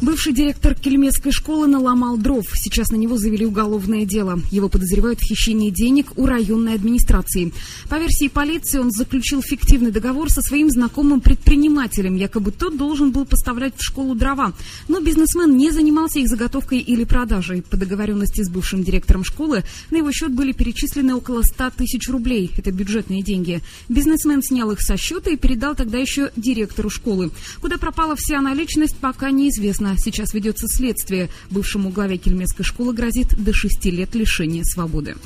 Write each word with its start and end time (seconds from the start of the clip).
Бывший 0.00 0.32
директор 0.32 0.74
Кельмецкой 0.74 1.32
школы 1.32 1.66
наломал 1.66 2.16
дров. 2.16 2.44
Сейчас 2.54 2.90
на 2.90 2.96
него 2.96 3.16
завели 3.16 3.46
уголовное 3.46 4.04
дело. 4.04 4.40
Его 4.50 4.68
подозревают 4.68 5.20
в 5.20 5.24
хищении 5.24 5.70
денег 5.70 6.12
у 6.16 6.26
районной 6.26 6.74
администрации. 6.74 7.52
По 7.88 7.98
версии 7.98 8.28
полиции, 8.28 8.78
он 8.78 8.90
заключил 8.90 9.40
фиктивный 9.40 9.92
договор 9.92 10.30
со 10.30 10.42
своим 10.42 10.68
знакомым 10.68 11.20
предпринимателем. 11.20 12.16
Якобы 12.16 12.50
тот 12.50 12.76
должен 12.76 13.12
был 13.12 13.24
поставлять 13.24 13.74
в 13.76 13.82
школу 13.82 14.14
дрова. 14.14 14.52
Но 14.88 15.00
бизнесмен 15.00 15.56
не 15.56 15.70
занимался 15.70 16.18
их 16.18 16.28
заготовкой 16.28 16.80
или 16.80 17.04
продажей. 17.04 17.62
По 17.62 17.76
договоренности 17.76 18.42
с 18.42 18.50
бывшим 18.50 18.82
директором 18.82 19.24
школы 19.24 19.62
на 19.90 19.98
его 19.98 20.10
счет 20.12 20.32
были 20.32 20.52
перечислены 20.52 21.14
около 21.14 21.42
100 21.42 21.70
тысяч 21.76 22.08
рублей. 22.08 22.50
Это 22.56 22.72
бюджетные 22.72 23.22
деньги. 23.22 23.62
Бизнесмен 23.88 24.42
снял 24.42 24.70
их 24.72 24.80
со 24.80 24.96
счета 24.96 25.30
и 25.30 25.36
передал 25.36 25.74
тогда 25.74 25.98
еще 25.98 26.30
директору 26.36 26.90
школы. 26.90 27.30
Куда 27.60 27.78
пропала 27.78 28.16
вся 28.16 28.40
наличность, 28.40 28.96
пока 28.96 29.30
неизвестно. 29.30 29.83
Сейчас 29.98 30.34
ведется 30.34 30.66
следствие. 30.68 31.28
Бывшему 31.50 31.90
главе 31.90 32.16
Кельмецкой 32.16 32.64
школы 32.64 32.92
грозит 32.92 33.28
до 33.42 33.52
шести 33.52 33.90
лет 33.90 34.14
лишения 34.14 34.64
свободы. 34.64 35.16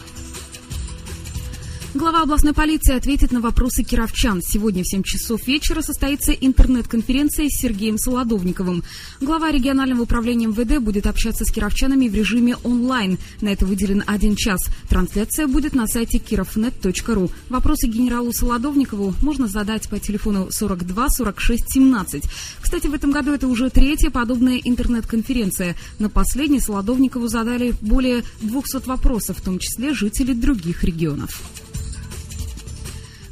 Глава 1.95 2.23
областной 2.23 2.53
полиции 2.53 2.95
ответит 2.95 3.33
на 3.33 3.41
вопросы 3.41 3.83
кировчан. 3.83 4.43
Сегодня 4.43 4.83
в 4.83 4.87
7 4.87 5.03
часов 5.03 5.47
вечера 5.47 5.81
состоится 5.81 6.33
интернет-конференция 6.33 7.49
с 7.49 7.59
Сергеем 7.59 7.97
Солодовниковым. 7.97 8.85
Глава 9.23 9.51
регионального 9.51 10.03
управления 10.03 10.49
МВД 10.49 10.85
будет 10.85 11.07
общаться 11.07 11.47
с 11.47 11.51
кировчанами 11.51 12.07
в 12.07 12.15
режиме 12.15 12.57
онлайн. 12.63 13.17
На 13.41 13.49
это 13.49 13.65
выделен 13.65 14.05
один 14.07 14.37
час. 14.37 14.61
Трансляция 14.91 15.47
будет 15.47 15.75
на 15.75 15.87
сайте 15.87 16.19
kirovnet.ru. 16.19 17.31
Вопросы 17.49 17.87
генералу 17.87 18.35
Солодовникову 18.35 19.15
можно 19.23 19.49
задать 19.49 19.89
по 19.89 19.99
телефону 19.99 20.49
42 20.51 21.09
46 21.09 21.73
17. 21.73 22.25
Кстати, 22.61 22.87
в 22.87 22.93
этом 22.93 23.13
году 23.13 23.33
это 23.33 23.49
уже 23.49 23.71
третья 23.71 24.11
подобная 24.11 24.61
интернет-конференция. 24.63 25.75
На 25.99 26.11
последней 26.11 26.61
Солодовникову 26.61 27.29
задали 27.29 27.75
более 27.81 28.25
200 28.43 28.87
вопросов, 28.87 29.39
в 29.39 29.43
том 29.43 29.59
числе 29.59 29.95
жители 29.95 30.35
других 30.35 30.85
регионов. 30.85 31.41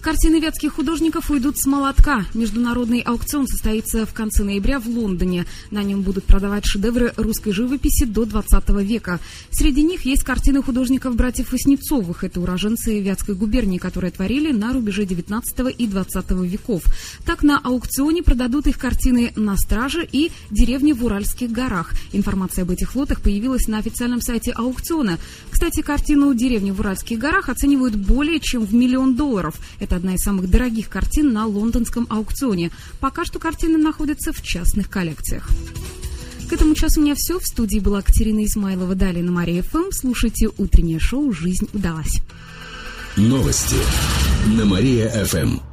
Картины 0.07 0.39
вятских 0.39 0.75
художников 0.75 1.33
уйдут 1.33 1.59
с 1.59 1.67
молотка. 1.67 2.27
Международный 2.33 3.01
аукцион 3.01 3.49
состоится 3.49 4.07
в 4.07 4.15
конце 4.15 4.45
ноября 4.45 4.79
в 4.79 4.87
Лондоне. 4.87 5.47
На 5.73 5.83
нем 5.83 6.03
будут 6.03 6.23
продавать 6.23 6.65
шедевры 6.65 7.13
русской 7.17 7.51
живописи 7.51 8.05
до 8.05 8.25
20 8.25 8.69
века. 8.85 9.19
Среди 9.51 9.83
них 9.83 10.03
есть 10.03 10.23
картины 10.23 10.63
художников 10.63 11.17
братьев 11.17 11.51
Васнецовых. 11.51 12.23
Это 12.23 12.41
уроженцы 12.41 13.01
Вятской 13.01 13.35
губернии, 13.35 13.79
которые 13.79 14.13
творили 14.13 14.53
на 14.53 14.73
рубеже 14.73 15.07
19 15.07 15.75
и 15.77 15.87
20 15.89 16.31
веков. 16.43 16.85
Так 17.25 17.43
на 17.43 17.59
аукционе 17.59 18.23
продадут 18.23 18.69
их 18.69 18.79
картины 18.79 19.33
«На 19.35 19.57
страже» 19.57 20.09
и 20.13 20.31
«Деревни 20.53 20.93
в 20.93 21.05
Уральских 21.05 21.51
горах». 21.51 21.95
Информация 22.13 22.63
об 22.63 22.71
этих 22.71 22.95
лотах 22.95 23.23
появилась 23.23 23.67
на 23.67 23.79
официальном 23.79 24.21
сайте 24.21 24.53
аукциона. 24.53 25.19
Кстати, 25.51 25.83
картину 25.83 26.33
«Деревни 26.33 26.71
в 26.71 26.79
Уральских 26.79 27.19
горах» 27.19 27.49
оценивают 27.49 27.97
более 27.97 28.39
чем 28.39 28.65
в 28.65 28.73
миллион 28.73 29.17
долларов. 29.17 29.57
Это 29.81 29.96
одна 29.97 30.15
из 30.15 30.21
самых 30.21 30.51
дорогих 30.51 30.89
картин 30.89 31.33
на 31.33 31.47
лондонском 31.47 32.07
аукционе. 32.09 32.71
Пока 33.01 33.25
что 33.25 33.39
картины 33.39 33.79
находятся 33.79 34.33
в 34.33 34.43
частных 34.43 34.89
коллекциях. 34.89 35.49
К 36.49 36.53
этому 36.53 36.75
часу 36.75 37.01
у 37.01 37.03
меня 37.03 37.15
все. 37.17 37.41
В 37.41 37.47
студии 37.47 37.81
была 37.81 38.03
Катерина 38.03 38.45
Измайлова. 38.45 38.95
Далее 38.95 39.25
на 39.25 39.33
Мария 39.33 39.63
ФМ. 39.63 39.91
Слушайте 39.91 40.49
утреннее 40.59 41.01
шоу 41.01 41.33
«Жизнь 41.33 41.69
удалась». 41.73 42.21
Новости 43.17 43.77
на 44.57 44.65
Мария-ФМ. 44.67 45.67